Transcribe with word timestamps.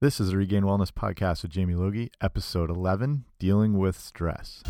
This 0.00 0.18
is 0.20 0.30
the 0.30 0.36
Regained 0.36 0.66
Wellness 0.66 0.90
Podcast 0.90 1.42
with 1.42 1.52
Jamie 1.52 1.76
Logie, 1.76 2.10
episode 2.20 2.68
11 2.68 3.24
Dealing 3.38 3.78
with 3.78 3.96
Stress. 3.96 4.62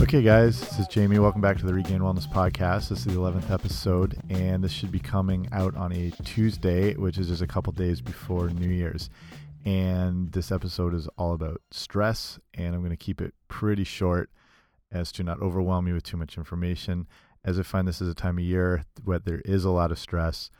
Okay, 0.00 0.22
guys, 0.22 0.58
this 0.60 0.78
is 0.80 0.88
Jamie. 0.88 1.18
Welcome 1.18 1.42
back 1.42 1.58
to 1.58 1.66
the 1.66 1.74
Regained 1.74 2.00
Wellness 2.00 2.26
Podcast. 2.26 2.88
This 2.88 3.00
is 3.00 3.04
the 3.04 3.12
11th 3.12 3.50
episode, 3.50 4.16
and 4.30 4.64
this 4.64 4.72
should 4.72 4.90
be 4.90 4.98
coming 4.98 5.46
out 5.52 5.76
on 5.76 5.92
a 5.92 6.10
Tuesday, 6.24 6.94
which 6.94 7.18
is 7.18 7.28
just 7.28 7.42
a 7.42 7.46
couple 7.46 7.72
days 7.74 8.00
before 8.00 8.48
New 8.48 8.70
Year's. 8.70 9.10
And 9.66 10.32
this 10.32 10.50
episode 10.50 10.94
is 10.94 11.06
all 11.18 11.34
about 11.34 11.60
stress, 11.70 12.40
and 12.54 12.74
I'm 12.74 12.80
going 12.80 12.90
to 12.90 12.96
keep 12.96 13.20
it 13.20 13.34
pretty 13.46 13.84
short 13.84 14.30
as 14.92 15.12
to 15.12 15.22
not 15.22 15.40
overwhelm 15.40 15.86
you 15.86 15.94
with 15.94 16.02
too 16.02 16.16
much 16.16 16.36
information. 16.36 17.06
As 17.44 17.58
I 17.58 17.62
find 17.62 17.86
this 17.86 18.00
is 18.00 18.08
a 18.08 18.14
time 18.14 18.38
of 18.38 18.44
year 18.44 18.84
where 19.04 19.18
there 19.18 19.42
is 19.44 19.64
a 19.64 19.70
lot 19.70 19.90
of 19.90 19.98
stress 19.98 20.50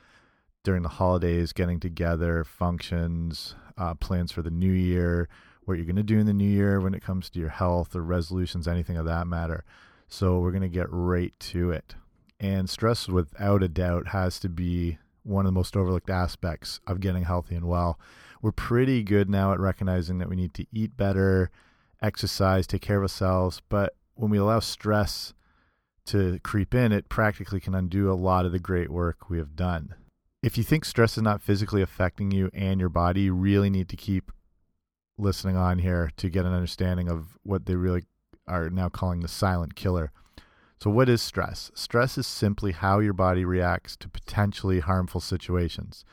during 0.62 0.82
the 0.82 0.88
holidays, 0.88 1.52
getting 1.52 1.80
together, 1.80 2.44
functions, 2.44 3.54
uh, 3.76 3.94
plans 3.94 4.32
for 4.32 4.42
the 4.42 4.50
new 4.50 4.72
year, 4.72 5.28
what 5.64 5.74
you're 5.74 5.86
going 5.86 5.96
to 5.96 6.02
do 6.02 6.18
in 6.18 6.26
the 6.26 6.32
new 6.32 6.48
year 6.48 6.80
when 6.80 6.94
it 6.94 7.02
comes 7.02 7.30
to 7.30 7.38
your 7.38 7.48
health 7.48 7.94
or 7.94 8.02
resolutions, 8.02 8.66
anything 8.66 8.96
of 8.96 9.06
that 9.06 9.26
matter. 9.26 9.64
So 10.08 10.40
we're 10.40 10.50
going 10.50 10.62
to 10.62 10.68
get 10.68 10.88
right 10.90 11.32
to 11.38 11.70
it. 11.70 11.94
And 12.38 12.68
stress, 12.68 13.08
without 13.08 13.62
a 13.62 13.68
doubt, 13.68 14.08
has 14.08 14.38
to 14.40 14.48
be 14.48 14.98
one 15.22 15.44
of 15.44 15.52
the 15.52 15.58
most 15.58 15.76
overlooked 15.76 16.10
aspects 16.10 16.80
of 16.86 17.00
getting 17.00 17.24
healthy 17.24 17.54
and 17.54 17.68
well. 17.68 17.98
We're 18.42 18.52
pretty 18.52 19.02
good 19.02 19.28
now 19.28 19.52
at 19.52 19.60
recognizing 19.60 20.18
that 20.18 20.28
we 20.28 20.36
need 20.36 20.54
to 20.54 20.66
eat 20.72 20.96
better, 20.96 21.50
exercise, 22.02 22.66
take 22.66 22.80
care 22.80 22.96
of 22.96 23.02
ourselves, 23.02 23.60
but 23.68 23.94
when 24.20 24.30
we 24.30 24.36
allow 24.36 24.60
stress 24.60 25.32
to 26.04 26.38
creep 26.40 26.74
in, 26.74 26.92
it 26.92 27.08
practically 27.08 27.58
can 27.58 27.74
undo 27.74 28.12
a 28.12 28.12
lot 28.12 28.44
of 28.44 28.52
the 28.52 28.58
great 28.58 28.90
work 28.90 29.30
we 29.30 29.38
have 29.38 29.56
done. 29.56 29.94
If 30.42 30.58
you 30.58 30.64
think 30.64 30.84
stress 30.84 31.16
is 31.16 31.22
not 31.22 31.40
physically 31.40 31.80
affecting 31.80 32.30
you 32.30 32.50
and 32.52 32.78
your 32.78 32.90
body, 32.90 33.22
you 33.22 33.34
really 33.34 33.70
need 33.70 33.88
to 33.88 33.96
keep 33.96 34.30
listening 35.16 35.56
on 35.56 35.78
here 35.78 36.10
to 36.18 36.28
get 36.28 36.44
an 36.44 36.52
understanding 36.52 37.08
of 37.08 37.38
what 37.44 37.64
they 37.64 37.76
really 37.76 38.02
are 38.46 38.68
now 38.68 38.90
calling 38.90 39.20
the 39.20 39.28
silent 39.28 39.74
killer. 39.74 40.12
So, 40.78 40.90
what 40.90 41.08
is 41.08 41.22
stress? 41.22 41.70
Stress 41.74 42.18
is 42.18 42.26
simply 42.26 42.72
how 42.72 42.98
your 42.98 43.12
body 43.14 43.46
reacts 43.46 43.96
to 43.96 44.08
potentially 44.08 44.80
harmful 44.80 45.22
situations. 45.22 46.04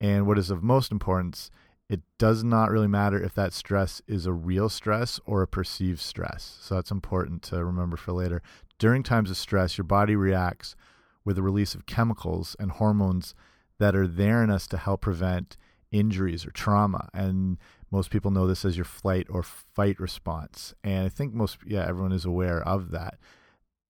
And 0.00 0.26
what 0.26 0.38
is 0.38 0.50
of 0.50 0.62
most 0.62 0.92
importance 0.92 1.50
it 1.88 2.00
does 2.18 2.44
not 2.44 2.70
really 2.70 2.86
matter 2.86 3.22
if 3.22 3.34
that 3.34 3.52
stress 3.52 4.02
is 4.06 4.26
a 4.26 4.32
real 4.32 4.68
stress 4.68 5.18
or 5.24 5.42
a 5.42 5.48
perceived 5.48 6.00
stress. 6.00 6.58
So 6.60 6.74
that's 6.74 6.90
important 6.90 7.42
to 7.44 7.64
remember 7.64 7.96
for 7.96 8.12
later. 8.12 8.42
During 8.78 9.02
times 9.02 9.30
of 9.30 9.36
stress, 9.36 9.78
your 9.78 9.84
body 9.84 10.14
reacts 10.14 10.76
with 11.24 11.36
the 11.36 11.42
release 11.42 11.74
of 11.74 11.86
chemicals 11.86 12.56
and 12.58 12.72
hormones 12.72 13.34
that 13.78 13.96
are 13.96 14.06
there 14.06 14.42
in 14.42 14.50
us 14.50 14.66
to 14.68 14.76
help 14.76 15.00
prevent 15.00 15.56
injuries 15.90 16.46
or 16.46 16.50
trauma. 16.50 17.08
And 17.14 17.56
most 17.90 18.10
people 18.10 18.30
know 18.30 18.46
this 18.46 18.64
as 18.64 18.76
your 18.76 18.84
flight 18.84 19.26
or 19.30 19.42
fight 19.42 19.98
response. 19.98 20.74
And 20.84 21.06
I 21.06 21.08
think 21.08 21.32
most, 21.32 21.58
yeah, 21.66 21.86
everyone 21.88 22.12
is 22.12 22.26
aware 22.26 22.60
of 22.60 22.90
that. 22.90 23.18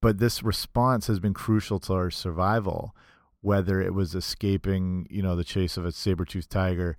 But 0.00 0.18
this 0.18 0.44
response 0.44 1.08
has 1.08 1.18
been 1.18 1.34
crucial 1.34 1.80
to 1.80 1.94
our 1.94 2.10
survival, 2.10 2.94
whether 3.40 3.80
it 3.80 3.92
was 3.92 4.14
escaping, 4.14 5.08
you 5.10 5.22
know, 5.22 5.34
the 5.34 5.42
chase 5.42 5.77
of 5.77 5.84
a 5.84 5.90
saber-toothed 5.90 6.50
tiger 6.50 6.96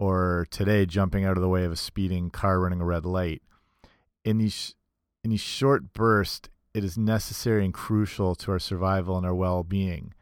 or 0.00 0.46
today 0.50 0.86
jumping 0.86 1.26
out 1.26 1.36
of 1.36 1.42
the 1.42 1.48
way 1.48 1.62
of 1.62 1.70
a 1.70 1.76
speeding 1.76 2.30
car 2.30 2.58
running 2.58 2.80
a 2.80 2.84
red 2.84 3.04
light. 3.04 3.42
In 4.24 4.38
these 4.38 4.74
in 5.22 5.30
these 5.30 5.42
short 5.42 5.92
bursts, 5.92 6.48
it 6.72 6.82
is 6.82 6.96
necessary 6.96 7.66
and 7.66 7.74
crucial 7.74 8.34
to 8.36 8.50
our 8.50 8.58
survival 8.58 9.18
and 9.18 9.26
our 9.26 9.34
well-being 9.34 10.14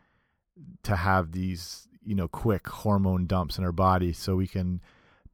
to 0.82 0.96
have 0.96 1.30
these, 1.30 1.86
you 2.04 2.16
know, 2.16 2.26
quick 2.26 2.66
hormone 2.66 3.26
dumps 3.26 3.56
in 3.56 3.64
our 3.64 3.70
body 3.70 4.12
so 4.12 4.34
we 4.34 4.48
can 4.48 4.80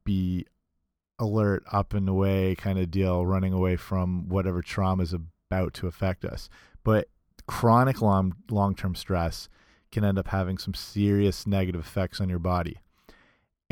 be 0.03 0.45
alert, 1.17 1.63
up 1.71 1.95
and 1.95 2.07
away 2.07 2.53
kind 2.53 2.77
of 2.77 2.91
deal, 2.91 3.25
running 3.25 3.51
away 3.53 3.75
from 3.75 4.29
whatever 4.29 4.61
trauma 4.61 5.01
is 5.01 5.13
about 5.13 5.73
to 5.73 5.87
affect 5.87 6.23
us. 6.23 6.49
But 6.83 7.09
chronic 7.47 7.99
long 7.99 8.35
long-term 8.51 8.93
stress 8.93 9.49
can 9.91 10.03
end 10.03 10.19
up 10.19 10.27
having 10.27 10.59
some 10.59 10.75
serious 10.75 11.47
negative 11.47 11.81
effects 11.81 12.21
on 12.21 12.29
your 12.29 12.37
body. 12.37 12.77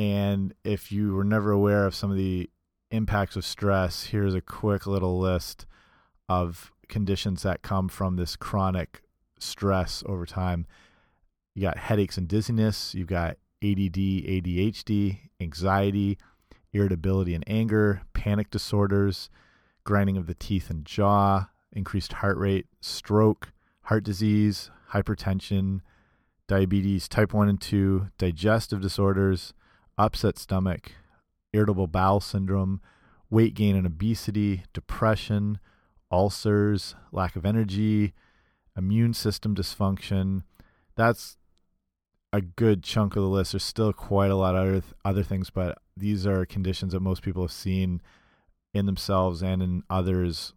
And 0.03 0.53
if 0.65 0.91
you 0.91 1.13
were 1.13 1.23
never 1.23 1.51
aware 1.51 1.85
of 1.85 1.95
some 1.95 2.11
of 2.11 2.17
the 2.17 2.49
impacts 2.91 3.37
of 3.37 3.45
stress, 3.45 4.03
here's 4.03 4.35
a 4.35 4.41
quick 4.41 4.85
little 4.85 5.17
list 5.17 5.65
of 6.27 6.73
conditions 6.89 7.43
that 7.43 7.61
come 7.61 7.87
from 7.87 8.17
this 8.17 8.35
chronic 8.35 9.01
stress 9.39 10.03
over 10.05 10.25
time. 10.25 10.67
You 11.55 11.61
got 11.61 11.77
headaches 11.77 12.17
and 12.17 12.27
dizziness, 12.27 12.93
you've 12.93 13.07
got 13.07 13.37
ADD, 13.63 13.95
ADHD, 13.95 15.19
anxiety, 15.39 16.17
irritability 16.73 17.33
and 17.33 17.45
anger, 17.47 18.01
panic 18.11 18.49
disorders, 18.49 19.29
grinding 19.85 20.17
of 20.17 20.27
the 20.27 20.35
teeth 20.35 20.69
and 20.69 20.83
jaw, 20.83 21.47
increased 21.71 22.11
heart 22.13 22.37
rate, 22.37 22.65
stroke, 22.81 23.53
heart 23.83 24.03
disease, 24.03 24.69
hypertension, 24.91 25.79
diabetes 26.49 27.07
type 27.07 27.33
1 27.33 27.47
and 27.47 27.61
2, 27.61 28.09
digestive 28.17 28.81
disorders, 28.81 29.53
upset 29.97 30.37
stomach, 30.37 30.91
irritable 31.51 31.87
bowel 31.87 32.19
syndrome, 32.19 32.81
weight 33.29 33.53
gain 33.53 33.75
and 33.75 33.85
obesity, 33.85 34.63
depression, 34.73 35.59
ulcers, 36.11 36.95
lack 37.11 37.35
of 37.35 37.45
energy, 37.45 38.13
immune 38.77 39.13
system 39.13 39.55
dysfunction. 39.55 40.43
That's 40.95 41.37
a 42.31 42.41
good 42.41 42.83
chunk 42.83 43.15
of 43.15 43.23
the 43.23 43.29
list. 43.29 43.51
There's 43.51 43.63
still 43.63 43.93
quite 43.93 44.31
a 44.31 44.35
lot 44.35 44.55
of 44.55 44.67
other, 44.67 44.83
other 45.05 45.23
things, 45.23 45.49
but 45.49 45.77
these 45.95 46.25
are 46.25 46.45
conditions 46.45 46.93
that 46.93 46.99
most 46.99 47.21
people 47.21 47.43
have 47.43 47.51
seen 47.51 48.01
in 48.73 48.85
themselves 48.85 49.43
and 49.43 49.61
in 49.61 49.83
others 49.89 50.53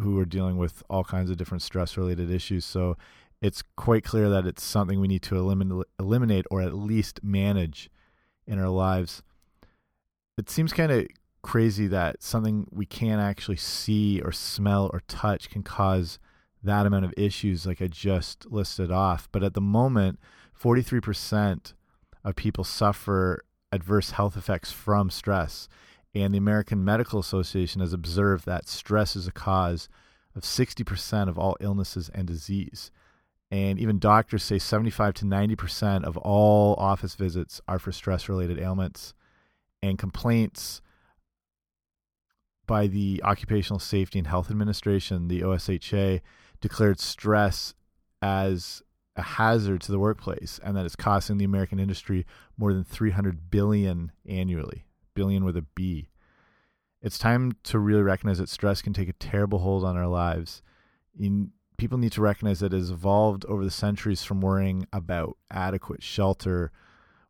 who 0.00 0.18
are 0.18 0.24
dealing 0.24 0.56
with 0.56 0.82
all 0.88 1.04
kinds 1.04 1.30
of 1.30 1.36
different 1.36 1.62
stress 1.62 1.96
related 1.96 2.30
issues. 2.30 2.64
So 2.64 2.96
it's 3.42 3.62
quite 3.76 4.04
clear 4.04 4.28
that 4.30 4.46
it's 4.46 4.62
something 4.62 5.00
we 5.00 5.08
need 5.08 5.22
to 5.22 5.36
eliminate, 5.36 5.86
eliminate 5.98 6.46
or 6.50 6.62
at 6.62 6.74
least 6.74 7.20
manage 7.22 7.90
in 8.46 8.58
our 8.58 8.68
lives. 8.68 9.22
It 10.38 10.50
seems 10.50 10.72
kind 10.72 10.92
of 10.92 11.06
crazy 11.42 11.86
that 11.86 12.22
something 12.22 12.66
we 12.70 12.86
can't 12.86 13.20
actually 13.20 13.56
see 13.56 14.20
or 14.20 14.32
smell 14.32 14.90
or 14.92 15.02
touch 15.06 15.48
can 15.48 15.62
cause 15.62 16.18
that 16.62 16.86
amount 16.86 17.04
of 17.04 17.14
issues 17.16 17.66
like 17.66 17.80
I 17.80 17.86
just 17.86 18.50
listed 18.50 18.90
off. 18.90 19.28
But 19.30 19.42
at 19.42 19.54
the 19.54 19.60
moment, 19.60 20.18
43% 20.60 21.74
of 22.24 22.36
people 22.36 22.64
suffer 22.64 23.44
adverse 23.72 24.10
health 24.12 24.36
effects 24.36 24.72
from 24.72 25.10
stress. 25.10 25.68
And 26.14 26.34
the 26.34 26.38
American 26.38 26.84
Medical 26.84 27.20
Association 27.20 27.80
has 27.80 27.92
observed 27.92 28.46
that 28.46 28.68
stress 28.68 29.16
is 29.16 29.26
a 29.26 29.32
cause 29.32 29.88
of 30.34 30.42
60% 30.42 31.28
of 31.28 31.38
all 31.38 31.56
illnesses 31.60 32.10
and 32.14 32.26
disease. 32.26 32.90
And 33.50 33.78
even 33.78 33.98
doctors 33.98 34.42
say 34.42 34.58
75 34.58 35.14
to 35.14 35.24
90% 35.24 36.04
of 36.04 36.16
all 36.16 36.74
office 36.74 37.14
visits 37.14 37.60
are 37.68 37.78
for 37.78 37.92
stress 37.92 38.28
related 38.28 38.58
ailments. 38.58 39.14
And 39.82 39.98
complaints 39.98 40.80
by 42.66 42.88
the 42.88 43.20
Occupational 43.24 43.78
Safety 43.78 44.18
and 44.18 44.26
Health 44.26 44.50
Administration, 44.50 45.28
the 45.28 45.42
OSHA, 45.42 46.20
declared 46.60 46.98
stress 46.98 47.74
as 48.20 48.82
a 49.14 49.22
hazard 49.22 49.80
to 49.82 49.92
the 49.92 49.98
workplace 49.98 50.60
and 50.62 50.76
that 50.76 50.84
it's 50.84 50.96
costing 50.96 51.38
the 51.38 51.44
American 51.44 51.78
industry 51.78 52.26
more 52.58 52.72
than 52.72 52.84
300 52.84 53.50
billion 53.50 54.12
annually, 54.28 54.86
billion 55.14 55.44
with 55.44 55.56
a 55.56 55.64
B. 55.74 56.08
It's 57.02 57.18
time 57.18 57.52
to 57.64 57.78
really 57.78 58.02
recognize 58.02 58.38
that 58.38 58.48
stress 58.48 58.82
can 58.82 58.92
take 58.92 59.08
a 59.08 59.14
terrible 59.14 59.60
hold 59.60 59.84
on 59.84 59.96
our 59.96 60.08
lives. 60.08 60.62
In 61.18 61.52
people 61.76 61.98
need 61.98 62.12
to 62.12 62.20
recognize 62.20 62.60
that 62.60 62.72
it 62.72 62.76
has 62.76 62.90
evolved 62.90 63.44
over 63.46 63.64
the 63.64 63.70
centuries 63.70 64.22
from 64.22 64.40
worrying 64.40 64.86
about 64.92 65.36
adequate 65.50 66.02
shelter, 66.02 66.72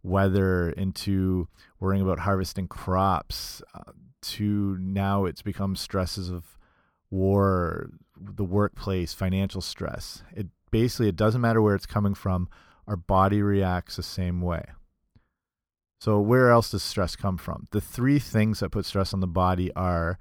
weather, 0.02 0.70
into 0.70 1.48
worrying 1.80 2.02
about 2.02 2.20
harvesting 2.20 2.68
crops, 2.68 3.62
uh, 3.74 3.92
to 4.22 4.76
now 4.80 5.24
it's 5.24 5.42
become 5.42 5.76
stresses 5.76 6.28
of 6.28 6.58
war, 7.10 7.90
the 8.16 8.44
workplace, 8.44 9.12
financial 9.12 9.60
stress. 9.60 10.22
It 10.34 10.48
basically 10.70 11.08
it 11.08 11.16
doesn't 11.16 11.40
matter 11.40 11.62
where 11.62 11.74
it's 11.74 11.86
coming 11.86 12.14
from, 12.14 12.48
our 12.86 12.96
body 12.96 13.42
reacts 13.42 13.96
the 13.96 14.02
same 14.02 14.40
way. 14.40 14.64
So 16.00 16.20
where 16.20 16.50
else 16.50 16.70
does 16.70 16.82
stress 16.82 17.16
come 17.16 17.38
from? 17.38 17.66
The 17.70 17.80
three 17.80 18.18
things 18.18 18.60
that 18.60 18.70
put 18.70 18.84
stress 18.84 19.14
on 19.14 19.20
the 19.20 19.26
body 19.26 19.72
are 19.74 20.18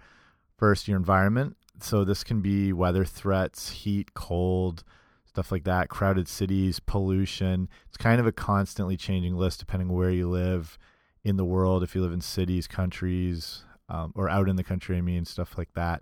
first 0.57 0.87
your 0.87 0.97
environment, 0.97 1.57
so 1.79 2.03
this 2.03 2.23
can 2.23 2.41
be 2.41 2.73
weather 2.73 3.05
threats, 3.05 3.69
heat, 3.69 4.13
cold, 4.13 4.83
stuff 5.25 5.51
like 5.51 5.63
that, 5.65 5.89
crowded 5.89 6.27
cities, 6.27 6.79
pollution. 6.79 7.67
It's 7.87 7.97
kind 7.97 8.19
of 8.19 8.27
a 8.27 8.31
constantly 8.31 8.97
changing 8.97 9.35
list 9.35 9.59
depending 9.59 9.89
where 9.89 10.09
you 10.09 10.29
live 10.29 10.77
in 11.23 11.37
the 11.37 11.45
world. 11.45 11.83
If 11.83 11.95
you 11.95 12.01
live 12.01 12.13
in 12.13 12.21
cities, 12.21 12.67
countries, 12.67 13.63
um, 13.89 14.13
or 14.15 14.29
out 14.29 14.49
in 14.49 14.55
the 14.55 14.63
country, 14.63 14.97
I 14.97 15.01
mean, 15.01 15.25
stuff 15.25 15.57
like 15.57 15.73
that. 15.73 16.01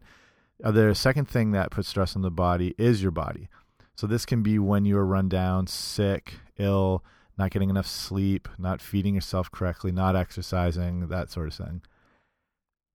Uh, 0.64 0.72
the 0.72 0.94
second 0.94 1.28
thing 1.28 1.52
that 1.52 1.72
puts 1.72 1.90
stress 1.90 2.16
on 2.16 2.22
the 2.22 2.32
body 2.32 2.76
is 2.78 3.02
your 3.02 3.12
body. 3.12 3.50
So 3.96 4.08
this 4.08 4.26
can 4.26 4.44
be 4.44 4.60
when 4.60 4.86
you 4.86 4.98
are 4.98 5.06
run 5.06 5.30
down, 5.30 5.68
sick, 5.68 6.36
ill, 6.58 7.04
not 7.38 7.52
getting 7.52 7.70
enough 7.70 7.88
sleep, 7.88 8.48
not 8.58 8.82
feeding 8.82 9.16
yourself 9.16 9.52
correctly, 9.52 9.92
not 9.92 10.16
exercising, 10.16 11.08
that 11.08 11.32
sort 11.32 11.48
of 11.48 11.54
thing. 11.54 11.82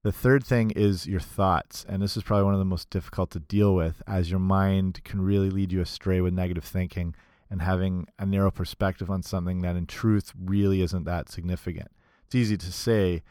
The 0.09 0.13
third 0.13 0.43
thing 0.43 0.71
is 0.71 1.07
your 1.07 1.21
thoughts. 1.21 1.85
And 1.87 2.01
this 2.01 2.17
is 2.17 2.23
probably 2.23 2.45
one 2.45 2.55
of 2.55 2.61
the 2.61 2.65
most 2.65 2.89
difficult 2.89 3.31
to 3.33 3.41
deal 3.41 3.75
with, 3.75 4.03
as 4.07 4.31
your 4.31 4.41
mind 4.41 5.05
can 5.05 5.21
really 5.21 5.51
lead 5.51 5.71
you 5.71 5.83
astray 5.83 6.23
with 6.23 6.33
negative 6.33 6.65
thinking 6.65 7.15
and 7.51 7.61
having 7.61 8.07
a 8.19 8.25
narrow 8.25 8.51
perspective 8.51 9.11
on 9.11 9.23
something 9.23 9.61
that 9.61 9.77
in 9.77 9.85
truth 9.85 10.33
really 10.43 10.81
isn't 10.81 11.05
that 11.05 11.31
significant. 11.31 11.89
It's 12.25 12.35
easy 12.35 12.57
to 12.57 12.73
say 12.73 13.23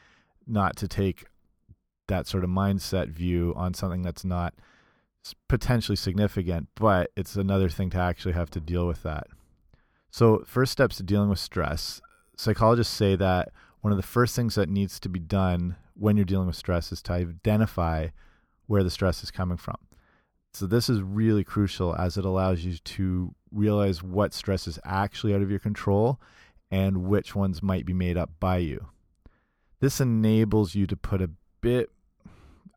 not 0.45 0.75
to 0.75 0.87
take 0.87 1.25
that 2.09 2.27
sort 2.27 2.43
of 2.43 2.51
mindset 2.51 3.09
view 3.09 3.55
on 3.55 3.73
something 3.73 4.03
that's 4.03 4.23
not 4.23 4.53
potentially 5.49 5.95
significant, 5.95 6.67
but 6.75 7.09
it's 7.17 7.35
another 7.35 7.69
thing 7.69 7.89
to 7.89 7.97
actually 7.97 8.33
have 8.33 8.51
to 8.51 8.59
deal 8.59 8.85
with 8.85 9.01
that. 9.01 9.25
So, 10.11 10.43
first 10.45 10.73
steps 10.73 10.97
to 10.97 11.03
dealing 11.03 11.29
with 11.29 11.39
stress 11.39 12.01
psychologists 12.35 12.95
say 12.95 13.15
that 13.15 13.49
one 13.81 13.91
of 13.91 13.97
the 13.97 14.03
first 14.03 14.35
things 14.35 14.53
that 14.53 14.69
needs 14.69 14.99
to 14.99 15.09
be 15.09 15.19
done 15.19 15.75
when 15.97 16.15
you're 16.15 16.25
dealing 16.25 16.47
with 16.47 16.55
stress 16.55 16.91
is 16.91 17.01
to 17.03 17.13
identify 17.13 18.07
where 18.67 18.83
the 18.83 18.89
stress 18.89 19.23
is 19.23 19.31
coming 19.31 19.57
from. 19.57 19.77
So, 20.53 20.65
this 20.65 20.89
is 20.89 21.01
really 21.01 21.43
crucial 21.43 21.95
as 21.95 22.17
it 22.17 22.25
allows 22.25 22.63
you 22.63 22.77
to 22.77 23.35
realize 23.51 24.01
what 24.01 24.33
stress 24.33 24.67
is 24.67 24.79
actually 24.83 25.33
out 25.33 25.41
of 25.41 25.49
your 25.49 25.59
control 25.59 26.19
and 26.71 27.03
which 27.03 27.35
ones 27.35 27.63
might 27.63 27.85
be 27.85 27.93
made 27.93 28.17
up 28.17 28.31
by 28.39 28.57
you. 28.57 28.87
This 29.79 30.01
enables 30.01 30.75
you 30.75 30.87
to 30.87 30.97
put 30.97 31.21
a 31.21 31.29
bit 31.61 31.91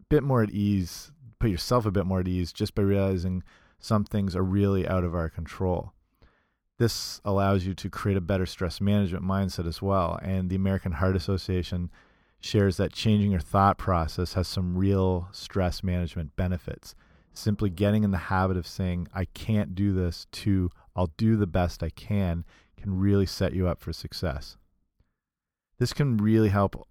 bit 0.08 0.22
more 0.24 0.42
at 0.42 0.50
ease, 0.50 1.12
put 1.38 1.50
yourself 1.50 1.86
a 1.86 1.90
bit 1.90 2.04
more 2.04 2.20
at 2.20 2.28
ease 2.28 2.52
just 2.52 2.74
by 2.74 2.82
realizing 2.82 3.44
some 3.78 4.04
things 4.04 4.34
are 4.36 4.42
really 4.42 4.86
out 4.86 5.04
of 5.04 5.14
our 5.14 5.30
control. 5.30 5.92
This 6.78 7.20
allows 7.24 7.64
you 7.64 7.74
to 7.74 7.88
create 7.88 8.16
a 8.16 8.22
better 8.22 8.46
stress 8.46 8.80
management 8.80 9.24
mindset 9.24 9.66
as 9.66 9.80
well. 9.80 10.18
And 10.22 10.50
the 10.50 10.56
American 10.56 10.92
Heart 10.92 11.14
Association 11.14 11.90
shares 12.40 12.78
that 12.78 12.92
changing 12.92 13.30
your 13.30 13.40
thought 13.40 13.78
process 13.78 14.34
has 14.34 14.48
some 14.48 14.76
real 14.76 15.28
stress 15.32 15.82
management 15.82 16.34
benefits. 16.36 16.94
Simply 17.32 17.70
getting 17.70 18.02
in 18.02 18.10
the 18.10 18.18
habit 18.18 18.56
of 18.56 18.66
saying, 18.66 19.08
I 19.14 19.26
can't 19.26 19.74
do 19.74 19.92
this, 19.92 20.26
to 20.32 20.70
I'll 20.96 21.12
do 21.16 21.36
the 21.36 21.46
best 21.46 21.82
I 21.82 21.90
can, 21.90 22.44
can 22.76 22.98
really 22.98 23.26
set 23.26 23.52
you 23.52 23.68
up 23.68 23.80
for 23.80 23.92
success. 23.92 24.56
This 25.78 25.92
can 25.92 26.16
really 26.16 26.48
help 26.48 26.86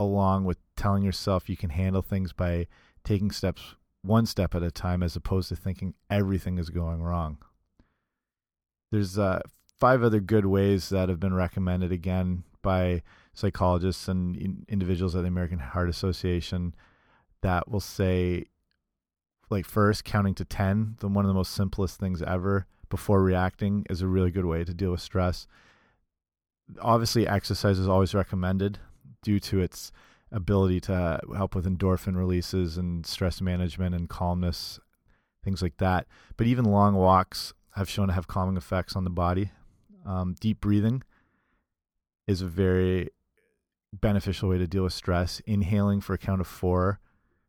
along 0.00 0.44
with 0.44 0.58
telling 0.76 1.02
yourself 1.02 1.48
you 1.48 1.56
can 1.56 1.70
handle 1.70 2.02
things 2.02 2.32
by 2.32 2.66
taking 3.04 3.30
steps 3.30 3.74
one 4.02 4.26
step 4.26 4.54
at 4.54 4.62
a 4.62 4.70
time 4.70 5.02
as 5.02 5.14
opposed 5.14 5.48
to 5.48 5.56
thinking 5.56 5.94
everything 6.10 6.58
is 6.58 6.70
going 6.70 7.02
wrong. 7.02 7.38
There's 8.90 9.18
uh, 9.18 9.40
five 9.78 10.02
other 10.02 10.20
good 10.20 10.46
ways 10.46 10.88
that 10.88 11.08
have 11.08 11.20
been 11.20 11.34
recommended 11.34 11.92
again 11.92 12.44
by 12.62 13.02
psychologists 13.34 14.08
and 14.08 14.36
in 14.36 14.64
individuals 14.68 15.14
at 15.14 15.22
the 15.22 15.28
American 15.28 15.58
Heart 15.58 15.88
Association 15.88 16.74
that 17.42 17.68
will 17.68 17.80
say 17.80 18.44
like 19.50 19.66
first 19.66 20.04
counting 20.04 20.34
to 20.34 20.44
10 20.44 20.96
the 21.00 21.08
one 21.08 21.24
of 21.24 21.28
the 21.28 21.34
most 21.34 21.52
simplest 21.52 21.98
things 22.00 22.22
ever 22.22 22.66
before 22.88 23.22
reacting 23.22 23.84
is 23.90 24.00
a 24.00 24.06
really 24.06 24.30
good 24.30 24.44
way 24.46 24.64
to 24.64 24.72
deal 24.72 24.92
with 24.92 25.00
stress 25.00 25.46
obviously 26.80 27.26
exercise 27.26 27.78
is 27.78 27.88
always 27.88 28.14
recommended 28.14 28.78
due 29.22 29.40
to 29.40 29.60
its 29.60 29.92
ability 30.30 30.80
to 30.80 31.20
help 31.36 31.54
with 31.54 31.66
endorphin 31.66 32.16
releases 32.16 32.78
and 32.78 33.06
stress 33.06 33.40
management 33.40 33.94
and 33.94 34.08
calmness, 34.08 34.80
things 35.44 35.62
like 35.62 35.76
that. 35.76 36.06
But 36.36 36.46
even 36.46 36.64
long 36.64 36.94
walks 36.94 37.52
have 37.76 37.88
shown 37.88 38.08
to 38.08 38.14
have 38.14 38.28
calming 38.28 38.56
effects 38.56 38.96
on 38.96 39.04
the 39.04 39.10
body. 39.10 39.50
Um, 40.04 40.34
deep 40.40 40.60
breathing 40.60 41.02
is 42.26 42.42
a 42.42 42.46
very 42.46 43.10
beneficial 43.92 44.48
way 44.48 44.58
to 44.58 44.66
deal 44.66 44.84
with 44.84 44.92
stress. 44.92 45.40
Inhaling 45.46 46.00
for 46.00 46.14
a 46.14 46.18
count 46.18 46.40
of 46.40 46.46
four, 46.46 47.00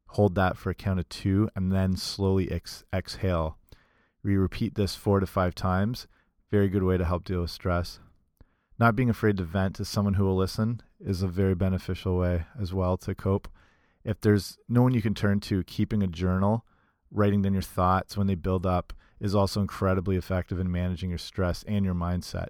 hold 0.08 0.36
that 0.36 0.58
for 0.58 0.70
a 0.70 0.76
count 0.76 1.00
of 1.00 1.10
two, 1.10 1.50
and 1.56 1.72
then 1.72 1.96
slowly 1.96 2.52
ex 2.52 2.84
exhale. 2.94 3.58
We 4.24 4.36
repeat 4.36 4.76
this 4.76 4.96
four 4.96 5.20
to 5.20 5.26
five 5.26 5.56
times. 5.56 6.08
Very 6.52 6.70
good 6.70 6.84
way 6.84 6.98
to 6.98 7.06
help 7.06 7.24
deal 7.24 7.42
with 7.42 7.52
stress. 7.52 8.00
Not 8.80 8.96
being 8.96 9.10
afraid 9.10 9.38
to 9.38 9.44
vent 9.44 9.76
to 9.76 9.86
someone 9.86 10.16
who 10.16 10.26
will 10.26 10.36
listen 10.36 10.82
is 11.00 11.22
a 11.22 11.28
very 11.28 11.56
beneficial 11.56 12.18
way 12.18 12.46
as 12.60 12.74
well 12.74 12.98
to 12.98 13.16
cope. 13.16 13.48
If 14.04 14.20
there's 14.22 14.58
no 14.68 14.82
one 14.82 14.94
you 14.94 15.02
can 15.02 15.14
turn 15.14 15.40
to, 15.42 15.64
keeping 15.64 16.04
a 16.04 16.08
journal, 16.08 16.66
writing 17.12 17.42
down 17.42 17.54
your 17.54 17.62
thoughts 17.62 18.18
when 18.18 18.28
they 18.28 18.36
build 18.36 18.66
up 18.66 18.94
is 19.20 19.36
also 19.36 19.62
incredibly 19.62 20.18
effective 20.18 20.60
in 20.60 20.72
managing 20.72 21.10
your 21.10 21.20
stress 21.20 21.64
and 21.68 21.86
your 21.86 21.94
mindset. 21.94 22.50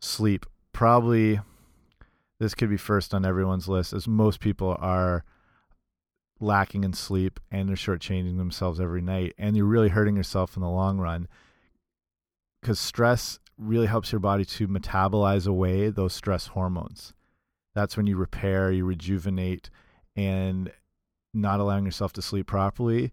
Sleep, 0.00 0.46
probably 0.74 1.40
this 2.38 2.54
could 2.54 2.68
be 2.68 2.76
first 2.76 3.14
on 3.14 3.24
everyone's 3.24 3.68
list, 3.68 3.94
as 3.94 4.06
most 4.06 4.40
people 4.40 4.76
are 4.78 5.24
lacking 6.38 6.84
in 6.84 6.92
sleep 6.92 7.40
and 7.50 7.68
they're 7.68 7.76
shortchanging 7.76 8.36
themselves 8.36 8.78
every 8.78 9.00
night, 9.00 9.32
and 9.38 9.56
you're 9.56 9.64
really 9.64 9.88
hurting 9.88 10.16
yourself 10.16 10.54
in 10.56 10.60
the 10.62 10.68
long 10.68 10.98
run 10.98 11.26
because 12.60 12.78
stress 12.78 13.38
really 13.56 13.86
helps 13.86 14.12
your 14.12 14.20
body 14.20 14.44
to 14.44 14.68
metabolize 14.68 15.46
away 15.46 15.88
those 15.88 16.12
stress 16.12 16.48
hormones 16.48 17.14
that's 17.74 17.96
when 17.96 18.06
you 18.06 18.16
repair, 18.16 18.70
you 18.70 18.84
rejuvenate, 18.84 19.68
and 20.16 20.70
not 21.34 21.60
allowing 21.60 21.84
yourself 21.84 22.12
to 22.14 22.22
sleep 22.22 22.46
properly 22.46 23.12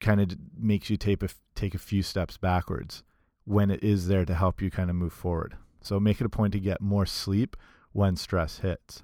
kind 0.00 0.20
of 0.20 0.36
makes 0.58 0.90
you 0.90 0.96
take 0.96 1.22
a, 1.22 1.28
take 1.54 1.74
a 1.74 1.78
few 1.78 2.02
steps 2.02 2.36
backwards 2.36 3.04
when 3.44 3.70
it 3.70 3.82
is 3.82 4.08
there 4.08 4.24
to 4.24 4.34
help 4.34 4.60
you 4.60 4.70
kind 4.70 4.90
of 4.90 4.96
move 4.96 5.12
forward. 5.12 5.56
So 5.86 6.00
make 6.00 6.20
it 6.20 6.26
a 6.26 6.28
point 6.28 6.52
to 6.54 6.60
get 6.60 6.80
more 6.80 7.06
sleep 7.06 7.56
when 7.92 8.16
stress 8.16 8.58
hits. 8.58 9.02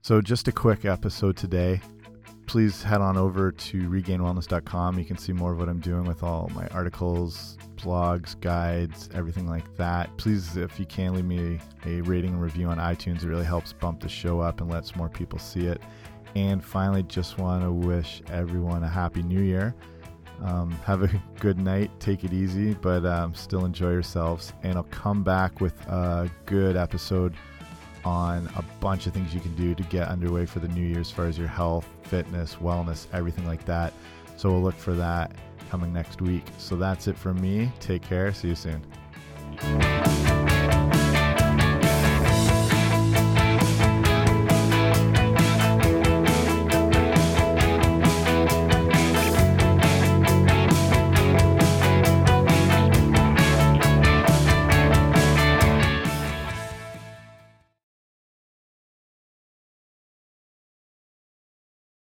So 0.00 0.20
just 0.20 0.48
a 0.48 0.52
quick 0.52 0.84
episode 0.84 1.36
today 1.36 1.80
please 2.46 2.82
head 2.82 3.00
on 3.00 3.16
over 3.16 3.50
to 3.50 3.88
regainedwellness.com. 3.88 4.98
You 4.98 5.04
can 5.04 5.16
see 5.16 5.32
more 5.32 5.52
of 5.52 5.58
what 5.58 5.68
I'm 5.70 5.80
doing 5.80 6.04
with 6.04 6.22
all 6.22 6.50
my 6.54 6.66
articles, 6.66 7.56
blogs, 7.76 8.38
guides, 8.40 9.08
everything 9.14 9.48
like 9.48 9.76
that. 9.76 10.14
Please, 10.18 10.56
if 10.56 10.78
you 10.78 10.86
can, 10.86 11.14
leave 11.14 11.24
me 11.24 11.58
a 11.86 12.02
rating 12.02 12.32
and 12.32 12.42
review 12.42 12.68
on 12.68 12.78
iTunes. 12.78 13.22
It 13.22 13.28
really 13.28 13.44
helps 13.44 13.72
bump 13.72 14.00
the 14.00 14.08
show 14.08 14.40
up 14.40 14.60
and 14.60 14.70
lets 14.70 14.94
more 14.96 15.08
people 15.08 15.38
see 15.38 15.66
it. 15.66 15.80
And 16.34 16.62
finally, 16.62 17.02
just 17.04 17.38
want 17.38 17.62
to 17.62 17.72
wish 17.72 18.22
everyone 18.28 18.82
a 18.82 18.88
happy 18.88 19.22
new 19.22 19.40
year. 19.40 19.74
Um, 20.42 20.70
have 20.84 21.02
a 21.02 21.22
good 21.40 21.58
night. 21.58 21.90
Take 22.00 22.24
it 22.24 22.32
easy, 22.32 22.74
but 22.74 23.04
um, 23.04 23.34
still 23.34 23.64
enjoy 23.64 23.90
yourselves. 23.90 24.52
And 24.62 24.76
I'll 24.76 24.84
come 24.84 25.22
back 25.22 25.60
with 25.60 25.78
a 25.86 26.30
good 26.46 26.76
episode 26.76 27.34
on 28.04 28.50
a 28.56 28.62
bunch 28.80 29.06
of 29.06 29.12
things 29.12 29.32
you 29.32 29.40
can 29.40 29.54
do 29.54 29.74
to 29.74 29.82
get 29.84 30.08
underway 30.08 30.44
for 30.44 30.58
the 30.58 30.68
new 30.68 30.84
year 30.84 31.00
as 31.00 31.10
far 31.10 31.26
as 31.26 31.38
your 31.38 31.48
health, 31.48 31.86
fitness, 32.02 32.56
wellness, 32.56 33.06
everything 33.12 33.46
like 33.46 33.64
that. 33.64 33.92
So 34.36 34.50
we'll 34.50 34.62
look 34.62 34.74
for 34.74 34.94
that 34.94 35.32
coming 35.70 35.92
next 35.92 36.20
week. 36.20 36.44
So 36.58 36.76
that's 36.76 37.06
it 37.06 37.16
from 37.16 37.40
me. 37.40 37.70
Take 37.80 38.02
care. 38.02 38.32
See 38.34 38.48
you 38.48 38.54
soon. 38.56 38.82